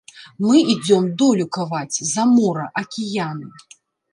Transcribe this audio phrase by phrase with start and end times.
[0.45, 3.47] Мы ідзём долю каваць, за мора, акіяны.